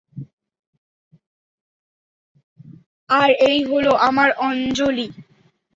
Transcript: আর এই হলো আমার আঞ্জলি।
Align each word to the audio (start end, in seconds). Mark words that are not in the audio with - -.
আর 3.09 3.29
এই 3.49 3.59
হলো 3.63 3.91
আমার 4.07 4.29
আঞ্জলি। 4.39 5.07